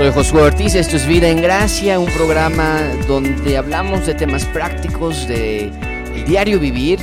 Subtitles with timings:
[0.00, 5.28] Soy Josué Ortiz, esto es Vida en Gracia, un programa donde hablamos de temas prácticos
[5.28, 5.70] de
[6.26, 6.98] diario vivir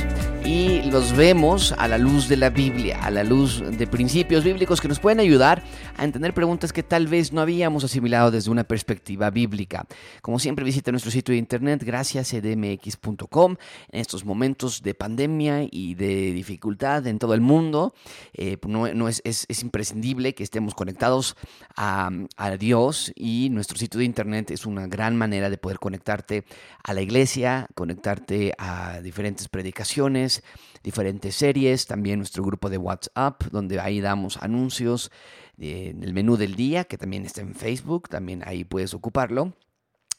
[0.48, 4.80] y los vemos a la luz de la Biblia, a la luz de principios bíblicos
[4.80, 5.62] que nos pueden ayudar
[5.94, 9.84] a entender preguntas que tal vez no habíamos asimilado desde una perspectiva bíblica.
[10.22, 13.56] Como siempre, visita nuestro sitio de internet graciascdmx.com.
[13.90, 17.92] En estos momentos de pandemia y de dificultad en todo el mundo,
[18.32, 21.36] eh, no, es, es, imprescindible que estemos conectados
[21.76, 22.10] a
[22.58, 26.44] Dios y nuestro sitio de internet es una gran manera de poder conectarte
[26.82, 30.37] a la iglesia, conectarte a diferentes predicaciones
[30.82, 35.10] diferentes series, también nuestro grupo de WhatsApp, donde ahí damos anuncios
[35.58, 39.54] en el menú del día, que también está en Facebook, también ahí puedes ocuparlo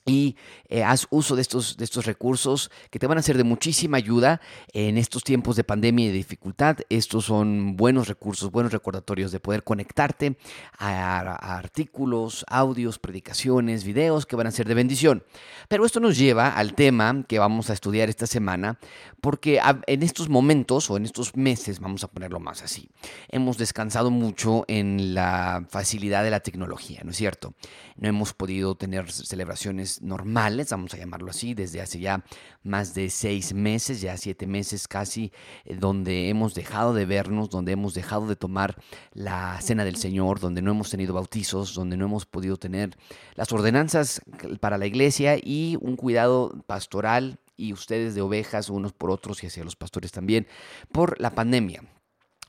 [0.06, 0.36] y
[0.68, 3.98] eh, haz uso de estos, de estos recursos que te van a ser de muchísima
[3.98, 4.42] ayuda
[4.74, 6.78] en estos tiempos de pandemia y de dificultad.
[6.90, 10.38] Estos son buenos recursos, buenos recordatorios de poder conectarte
[10.78, 15.24] a, artículos, audios, predicaciones, videos que van a ser de bendición.
[15.68, 18.80] Pero esto nos lleva al tema que vamos a estudiar esta semana,
[19.22, 22.90] porque en estos momentos o en estos meses, vamos a ponerlo más así,
[23.30, 27.54] hemos descansado mucho en la facilidad de la tecnología, ¿no es cierto?
[27.96, 32.24] No hemos podido tener celebraciones normales, vamos a llamarlo así, desde hace ya
[32.64, 35.32] más de seis meses, ya siete meses casi,
[35.66, 38.76] eh, donde hemos dejado de vernos, donde hemos dejado de tomar
[39.14, 42.98] la cena del Señor, donde no hemos tenido bautizos, donde no hemos podido tener
[43.36, 44.22] las ordenanzas
[44.60, 49.48] para la iglesia y un cuidado pastoral y ustedes de ovejas unos por otros y
[49.48, 50.48] hacia los pastores también
[50.92, 51.84] por la pandemia.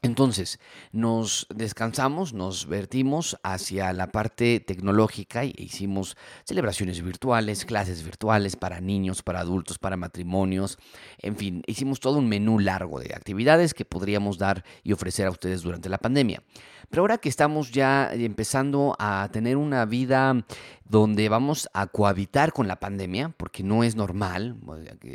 [0.02, 0.58] Entonces,
[0.92, 8.80] nos descansamos, nos vertimos hacia la parte tecnológica e hicimos celebraciones virtuales, clases virtuales para
[8.80, 10.78] niños, para adultos, para matrimonios,
[11.18, 15.30] en fin, hicimos todo un menú largo de actividades que podríamos dar y ofrecer a
[15.32, 16.42] ustedes durante la pandemia.
[16.88, 20.46] Pero ahora que estamos ya empezando a tener una vida
[20.84, 24.56] donde vamos a cohabitar con la pandemia, porque no es normal,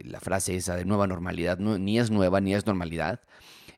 [0.03, 3.19] la frase esa de nueva normalidad ni es nueva ni es normalidad,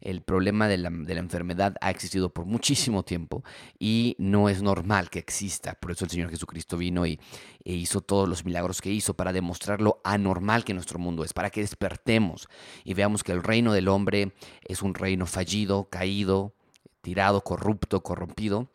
[0.01, 3.43] el problema de la, enfermedad ha existido por muchísimo tiempo
[3.79, 5.75] y no es normal que exista.
[5.75, 7.19] Por eso el Señor Jesucristo vino y
[7.63, 11.33] e hizo todos los milagros que hizo para demostrar lo anormal que nuestro mundo es,
[11.33, 12.47] para que despertemos
[12.83, 16.53] y veamos que el reino del hombre es un reino fallido, caído,
[17.01, 18.69] tirado, corrupto, corrompido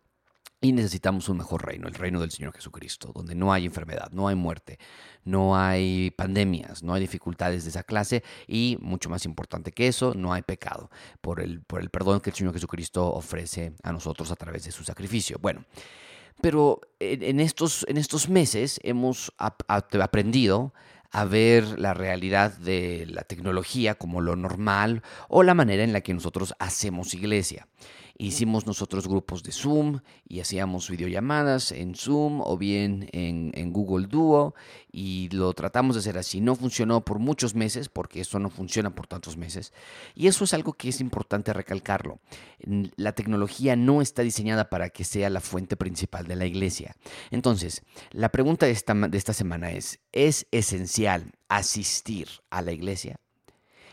[0.62, 4.28] y necesitamos un mejor reino, el reino del Señor Jesucristo, donde no hay enfermedad, no
[4.28, 4.78] hay muerte,
[5.24, 10.14] no hay pandemias, no hay dificultades de esa clase y, mucho más importante que eso,
[10.14, 10.88] no hay pecado
[11.20, 14.70] por el, por el perdón que el Señor Jesucristo ofrece a nosotros a través de
[14.70, 15.36] su sacrificio.
[15.42, 15.64] Bueno,
[16.40, 20.72] pero en estos, en estos meses hemos aprendido
[21.10, 26.00] a ver la realidad de la tecnología como lo normal o la manera en la
[26.00, 27.66] que nosotros hacemos iglesia.
[28.18, 34.54] Hicimos nosotros grupos de Zoom y hacíamos videollamadas en Zoom o bien en, Google Duo
[34.92, 36.40] y lo tratamos de hacer así.
[36.40, 39.72] No funcionó por muchos meses porque eso no funciona por tantos meses
[40.14, 42.20] y eso es algo que es importante recalcarlo.
[42.96, 46.94] La tecnología no está diseñada para que sea la fuente principal de la iglesia.
[47.30, 53.18] Entonces, la pregunta de esta, de esta semana es, ¿es esencial asistir a la iglesia?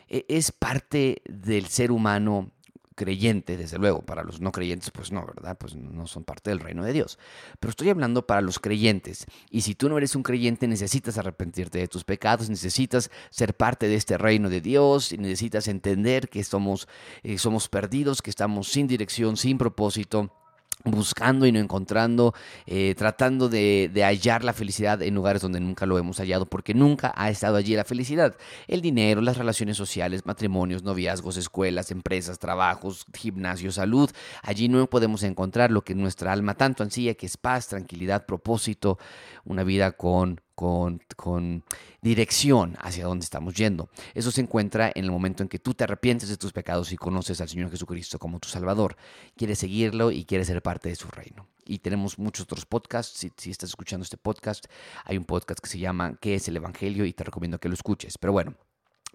[0.07, 2.51] ¿E-, ¿Es parte del ser humano
[2.99, 5.57] creyente, desde luego, para los no creyentes, pues no, ¿verdad?
[5.57, 7.17] Pues no son parte del reino de Dios.
[7.61, 9.25] Pero estoy hablando para los creyentes.
[9.49, 13.87] Y si tú no eres un creyente, necesitas arrepentirte de tus pecados, necesitas ser parte
[13.87, 16.89] de este reino de Dios, y necesitas entender que somos,
[17.23, 20.29] eh, somos perdidos, que estamos sin dirección, sin propósito
[20.85, 22.33] buscando y no encontrando,
[22.65, 27.13] eh, tratando de, hallar la felicidad en lugares donde nunca lo hemos hallado, porque nunca
[27.15, 28.35] ha estado allí la felicidad.
[28.67, 34.09] El dinero, las relaciones sociales, matrimonios, noviazgos, escuelas, empresas, trabajos, gimnasio, salud.
[34.41, 38.97] Allí no podemos encontrar lo que nuestra alma tanto ansía, que es paz, tranquilidad, propósito,
[39.43, 41.63] una vida con con,
[42.01, 43.89] dirección hacia dónde estamos yendo.
[44.13, 46.97] Eso se encuentra en el momento en que tú te arrepientes de tus pecados y
[46.97, 48.97] conoces al Señor Jesucristo como tu Salvador.
[49.37, 51.47] Quieres seguirlo y quieres ser parte de su reino.
[51.65, 53.17] Y tenemos muchos otros podcasts.
[53.17, 54.65] Si, si estás escuchando este podcast,
[55.05, 57.05] hay un podcast que se llama ¿Qué es el Evangelio?
[57.05, 58.17] y te recomiendo que lo escuches.
[58.17, 58.55] Pero bueno,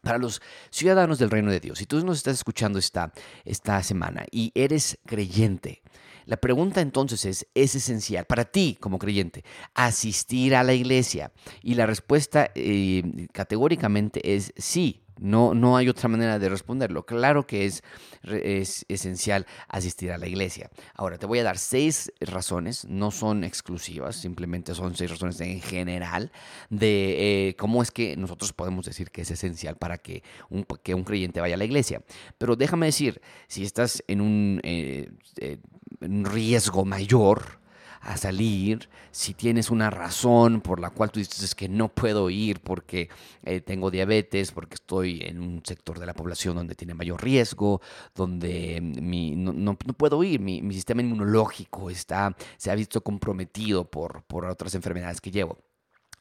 [0.04, 0.40] para los
[0.70, 1.78] ciudadanos del reino de Dios.
[1.78, 3.12] Si tú nos estás escuchando esta,
[3.44, 5.82] esta semana y eres creyente,
[6.26, 11.32] la pregunta entonces es, ¿es esencial para ti como creyente asistir a la iglesia?
[11.62, 15.03] Y la respuesta eh, categóricamente es sí.
[15.18, 17.06] No, no hay otra manera de responderlo.
[17.06, 17.82] Claro que es,
[18.24, 20.70] es esencial asistir a la iglesia.
[20.94, 25.60] Ahora, te voy a dar seis razones, no son exclusivas, simplemente son seis razones en
[25.60, 26.32] general
[26.70, 30.94] de eh, cómo es que nosotros podemos decir que es esencial para que un, que
[30.94, 32.02] un creyente vaya a la iglesia.
[32.38, 35.58] Pero déjame decir, si estás en un, eh, eh,
[36.00, 37.60] riesgo mayor,
[38.04, 42.60] a salir, si tienes una razón por la cual tú dices que no puedo ir
[42.60, 43.08] porque
[43.42, 47.80] eh, tengo diabetes, porque estoy en un sector de la población donde tiene mayor riesgo,
[48.14, 54.22] donde mi, no, puedo ir, mi, mi, sistema inmunológico está, se ha visto comprometido por,
[54.24, 55.58] por otras enfermedades que llevo.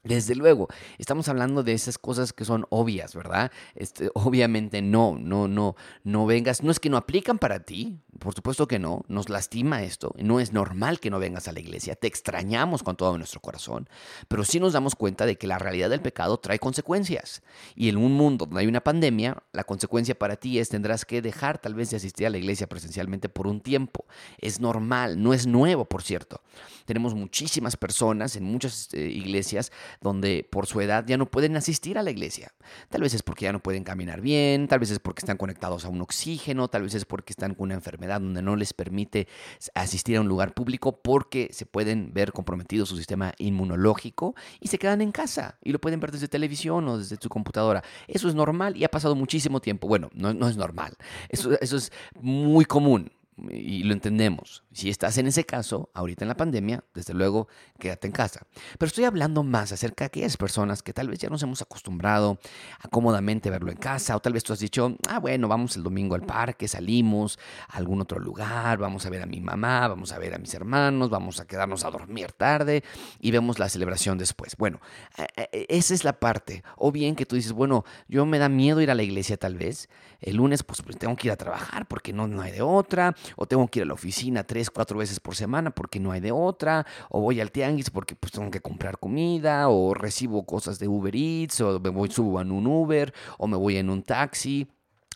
[0.03, 0.67] Desde luego,
[0.97, 3.53] estamos hablando de esas cosas que son obvias, ¿verdad?
[3.73, 6.61] Este, obviamente no, no, no, no vengas.
[6.61, 9.05] No es que no aplican para ti, por supuesto que no.
[9.07, 10.13] Nos lastima esto.
[10.17, 11.95] No es normal que no vengas a la iglesia.
[11.95, 13.87] Te extrañamos con todo nuestro corazón,
[14.27, 17.41] pero sí nos damos cuenta de que la realidad del pecado trae consecuencias.
[17.73, 21.21] Y en un mundo donde hay una pandemia, la consecuencia para ti es tendrás que
[21.21, 24.05] dejar tal vez de asistir a la iglesia presencialmente por un tiempo.
[24.37, 26.41] Es normal, no es nuevo, por cierto.
[26.85, 31.97] Tenemos muchísimas personas en muchas eh, iglesias donde por su edad ya no pueden asistir
[31.97, 32.53] a la iglesia.
[32.89, 35.85] Tal vez es porque ya no pueden caminar bien, tal vez es porque están conectados
[35.85, 39.27] a un oxígeno, tal vez es porque están con una enfermedad donde no les permite
[39.73, 44.77] asistir a un lugar público porque se pueden ver comprometido su sistema inmunológico y se
[44.77, 47.83] quedan en casa y lo pueden ver desde televisión o desde su computadora.
[48.07, 49.87] Eso es normal y ha pasado muchísimo tiempo.
[49.87, 50.95] Bueno, no, no es normal,
[51.29, 53.11] eso, eso es muy común
[53.49, 54.63] y lo entendemos.
[54.71, 57.47] Si estás en ese caso, ahorita en la pandemia, desde luego,
[57.79, 58.45] quédate en casa.
[58.77, 62.39] Pero estoy hablando más acerca de aquellas personas que tal vez ya nos hemos acostumbrado
[62.79, 65.83] a cómodamente verlo en casa, o tal vez tú has dicho, ah, bueno, vamos el
[65.83, 67.39] domingo al parque, salimos
[67.69, 70.53] a algún otro lugar, vamos a ver a mi mamá, vamos a ver a mis
[70.53, 72.83] hermanos, vamos a quedarnos a dormir tarde
[73.19, 74.55] y vemos la celebración después.
[74.57, 74.79] Bueno,
[75.17, 76.63] eh, eh, esa es la parte.
[76.77, 79.57] O bien que tú dices, bueno, yo me da miedo ir a la iglesia tal
[79.57, 79.89] vez,
[80.21, 83.15] el lunes pues, pues tengo que ir a trabajar porque no, no hay de otra,
[83.35, 86.19] o tengo que ir a la oficina tres, cuatro veces por semana porque no hay
[86.19, 90.79] de otra, o voy al tianguis porque pues tengo que comprar comida, o recibo cosas
[90.79, 94.03] de Uber Eats, o me voy, subo en un Uber, o me voy en un
[94.03, 94.67] taxi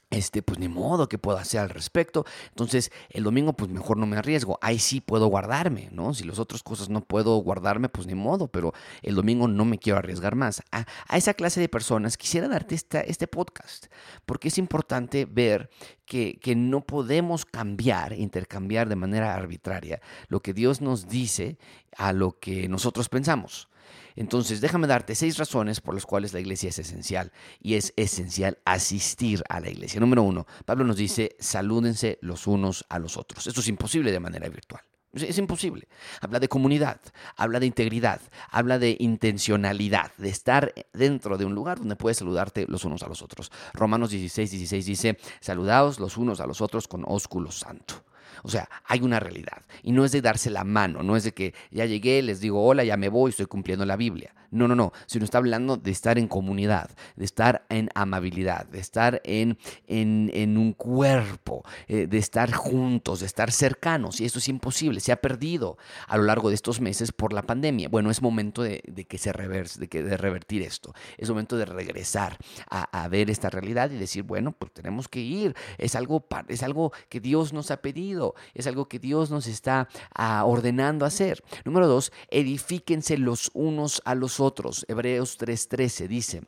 [0.09, 2.25] este, pues ni modo que pueda hacer al respecto.
[2.49, 4.57] Entonces, el domingo, pues mejor no me arriesgo.
[4.61, 6.13] Ahí sí puedo guardarme, ¿no?
[6.13, 9.77] Si las otras cosas no puedo guardarme, pues ni modo, pero el domingo no me
[9.77, 10.61] quiero arriesgar más.
[10.71, 13.87] A, esa clase de personas quisiera darte esta, este podcast,
[14.25, 15.69] porque es importante ver
[16.05, 19.99] que, que no podemos cambiar, intercambiar de manera arbitraria
[20.29, 21.57] lo que Dios nos dice
[21.97, 23.67] a lo que nosotros pensamos.
[24.15, 28.57] Entonces, déjame darte seis razones por las cuales la iglesia es esencial y es esencial
[28.65, 29.99] asistir a la iglesia.
[29.99, 33.47] Número uno, Pablo nos dice, salúdense los unos a los otros.
[33.47, 34.81] Esto es imposible de manera virtual.
[35.13, 35.87] Es imposible.
[36.21, 36.99] Habla de comunidad,
[37.37, 42.65] habla de integridad, habla de intencionalidad, de estar dentro de un lugar donde puedes saludarte
[42.67, 43.51] los unos a los otros.
[43.73, 48.03] Romanos 16, 16 dice, saludaos los unos a los otros con ósculo santo.
[48.43, 49.63] O sea, hay una realidad.
[49.83, 52.65] Y no es de darse la mano, no es de que ya llegué, les digo
[52.65, 54.33] hola, ya me voy, estoy cumpliendo la Biblia.
[54.51, 54.93] No, no, no.
[55.05, 59.57] Sino está hablando de estar en comunidad, de estar en amabilidad, de estar en,
[59.87, 64.21] en, un cuerpo, eh, de estar juntos, de estar cercanos.
[64.21, 64.99] Y eso es imposible.
[64.99, 65.77] Se ha perdido
[66.07, 67.89] a lo largo de estos meses por la pandemia.
[67.89, 70.93] Bueno, es momento de, que se reverse, de, que, de revertir esto.
[71.17, 72.37] Es momento de regresar
[72.69, 75.55] a, ver esta realidad y decir, bueno, pues tenemos que ir.
[75.77, 78.16] Es algo, es algo que Dios nos ha pedido.
[78.53, 81.43] Es algo que Dios nos está ah, ordenando hacer.
[81.65, 84.85] Número dos, edifíquense los unos a los otros.
[84.87, 86.41] Hebreos 3:13 dice.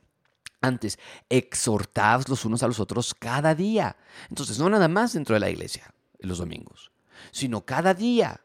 [0.61, 3.95] Antes, exhortaos los unos a los otros cada día.
[4.29, 6.91] Entonces, no nada más dentro de la iglesia, los domingos,
[7.31, 8.41] sino cada día.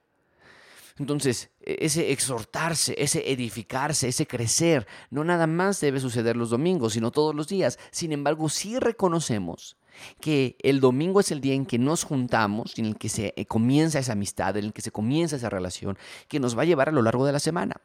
[0.99, 6.93] Entonces, e, ese exhortarse, ese edificarse, ese crecer, no nada más debe suceder los domingos,
[6.93, 7.79] sino todos los días.
[7.91, 9.77] Sin embargo, sí reconocemos
[10.21, 13.47] que el domingo es el día en que nos juntamos, en el que se eh,
[13.47, 15.99] comienza esa amistad, en el que se comienza esa relación,
[16.29, 17.77] que nos va a llevar a lo largo de la semana.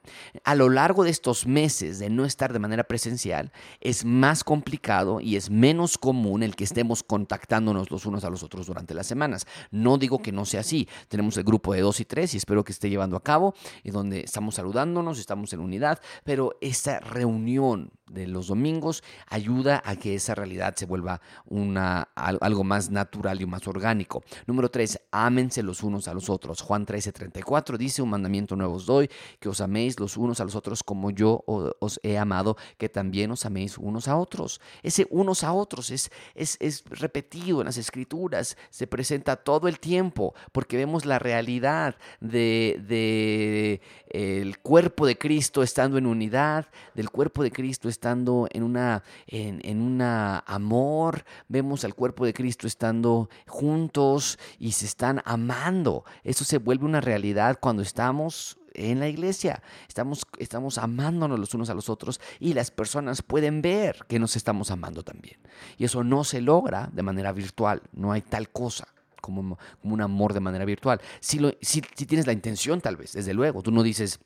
[0.44, 5.20] A lo largo de estos meses de no estar de manera presencial, es más complicado
[5.20, 9.08] y es menos común el que estemos contactándonos los unos a los otros durante las
[9.08, 9.46] semanas.
[9.72, 10.88] No digo que no sea así.
[11.08, 13.94] Tenemos el grupo de dos y tres y espero que esté llevando a cabo, en
[13.94, 20.16] donde estamos saludándonos, estamos en unidad, pero esta reunión de los domingos ayuda a que
[20.16, 24.24] esa realidad se vuelva una, algo más natural y más orgánico.
[24.46, 26.62] Número tres, ámense los unos a los otros.
[26.62, 30.44] Juan 13, 34 dice, un mandamiento nuevo os doy, que os améis los unos a
[30.44, 34.62] los otros como yo os he amado, que también os améis unos a otros.
[34.84, 39.79] Ese unos a otros es, es, es repetido en las escrituras, se presenta todo el
[39.79, 47.10] tiempo, porque vemos la realidad de, de el cuerpo de Cristo estando en unidad, del
[47.10, 52.67] cuerpo de Cristo estando en una en, en una amor, vemos al cuerpo de Cristo
[52.67, 56.05] estando juntos y se están amando.
[56.24, 59.63] Eso se vuelve una realidad cuando estamos en la iglesia.
[59.88, 64.36] Estamos, estamos amándonos los unos a los otros y las personas pueden ver que nos
[64.36, 65.38] estamos amando también.
[65.77, 68.88] Y eso no se logra de manera virtual, no hay tal cosa.
[69.19, 71.01] como, un amor de manera virtual.
[71.19, 74.19] Si, lo, si tienes la intención, tal vez, desde luego, tú no dices,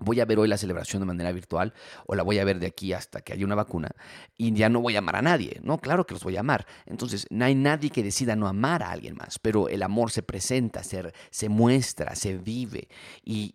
[0.00, 1.72] voy a ver hoy la celebración de manera virtual
[2.06, 3.90] o la voy a ver de aquí hasta que haya una vacuna
[4.36, 5.60] y ya no voy a amar a nadie.
[5.62, 6.66] No, claro que los voy a amar.
[6.86, 10.22] Entonces, no hay nadie que decida no amar a alguien más, pero el amor se
[10.22, 12.88] presenta, se, se muestra, se vive
[13.22, 13.52] y,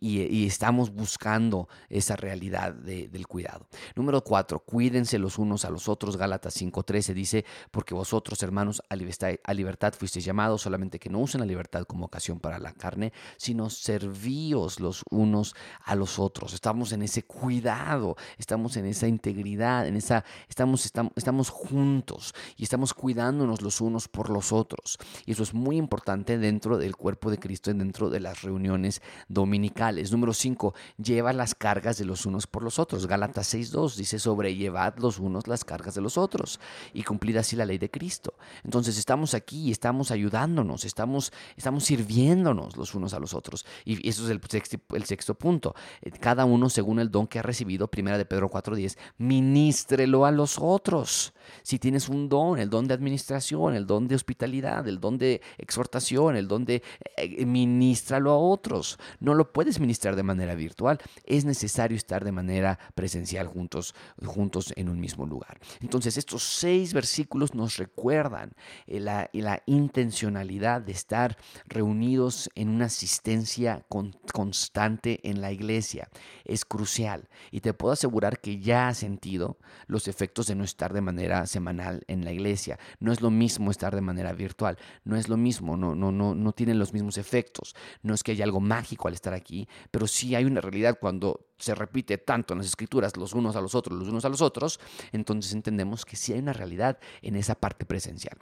[0.49, 3.67] estamos buscando esa realidad del cuidado.
[3.95, 6.17] Número cuatro, cuídense los unos a los otros.
[6.17, 11.19] Gálatas 5.13 dice, porque vosotros, hermanos, a libertad, a libertad fuisteis llamados, solamente que no
[11.19, 16.28] usen la libertad como ocasión para la carne, sino servíos los unos a los otros
[16.53, 22.63] estamos en ese cuidado, estamos en esa integridad, en esa, estamos, estamos, estamos juntos y
[22.63, 24.97] estamos cuidándonos los unos por los otros.
[25.25, 30.11] Y eso es muy importante dentro del cuerpo de Cristo, dentro de las reuniones dominicales.
[30.11, 33.07] Número 5, lleva las cargas de los unos por los otros.
[33.07, 36.59] Gálatas 6.2 dice, sobrellevad los unos las cargas de los otros
[36.93, 38.33] y cumplid así la ley de Cristo.
[38.63, 43.65] Entonces estamos aquí, estamos ayudándonos, estamos, estamos sirviéndonos los unos a los otros.
[43.85, 45.75] Y eso es el sexto, el sexto punto
[46.19, 50.57] cada uno según el don que ha recibido, primera de Pedro 4.10, ministrelo a los
[50.59, 51.33] otros.
[51.63, 55.41] Si tienes un don, el don de administración, el don de hospitalidad, el don de
[55.57, 56.83] exhortación, el don de
[57.17, 58.97] eh, ministralo a otros.
[59.19, 64.73] No lo puedes ministrar de manera virtual, es necesario estar de manera presencial juntos, juntos
[64.75, 65.59] en un mismo lugar.
[65.81, 68.53] Entonces estos seis versículos nos recuerdan
[68.87, 69.29] eh, la,
[69.65, 71.37] intencionalidad de estar
[71.67, 73.85] reunidos en una asistencia
[74.33, 76.09] constante en la iglesia
[76.45, 80.93] es crucial y te puedo asegurar que ya has sentido los efectos de no estar
[80.93, 82.79] de manera semanal en la iglesia.
[82.99, 86.35] No es lo mismo estar de manera virtual, no es lo mismo, no, no, no,
[86.35, 87.75] no tienen los mismos efectos.
[88.01, 91.47] No es que haya algo mágico al estar aquí, pero sí hay una realidad cuando
[91.57, 94.41] se repite tanto en las escrituras los unos a los otros, los unos a los
[94.41, 94.79] otros,
[95.11, 98.37] entonces entendemos que sí hay una realidad en esa parte presencial.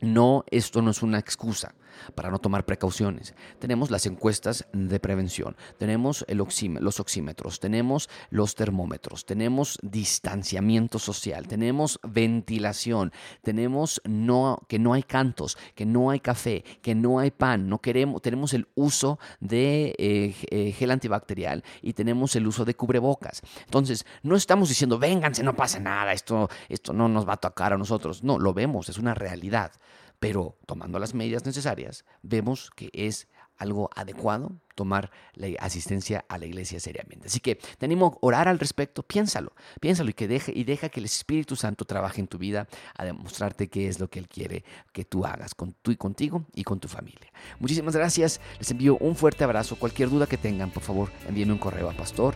[0.00, 1.74] No, esto no es una excusa
[2.14, 3.34] para no tomar precauciones.
[3.58, 12.00] Tenemos las encuestas de prevención, tenemos los oxímetros, tenemos los termómetros, tenemos distanciamiento social, tenemos
[12.02, 17.68] ventilación, tenemos no, que no hay cantos, que no hay café, que no hay pan,
[17.68, 22.74] no queremos, tenemos el uso de eh, eh, gel antibacterial y tenemos el uso de
[22.74, 23.42] cubrebocas.
[23.64, 27.72] Entonces, no estamos diciendo, vénganse, no pasa nada, esto, esto no nos va a tocar
[27.72, 28.22] a nosotros.
[28.24, 29.72] No, lo vemos, es una realidad
[30.20, 33.26] pero tomando las medidas necesarias, vemos que es
[33.60, 37.28] algo adecuado tomar la asistencia a la iglesia seriamente.
[37.28, 40.88] Así que te animo a orar al respecto, piénsalo, piénsalo y que deje y deja
[40.88, 44.28] que el Espíritu Santo trabaje en tu vida a demostrarte qué es lo que él
[44.28, 47.30] quiere que tú hagas con tú y contigo y con tu familia.
[47.58, 48.40] Muchísimas gracias.
[48.58, 49.76] Les envío un fuerte abrazo.
[49.76, 52.34] Cualquier duda que tengan, por favor, envíenme un correo a pastor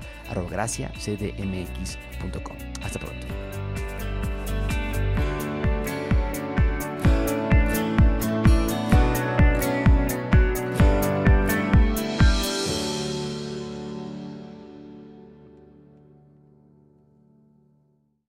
[2.83, 3.54] Hasta pronto.